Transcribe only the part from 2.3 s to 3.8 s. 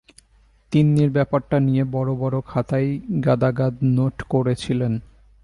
খাতায় গাদাগাদ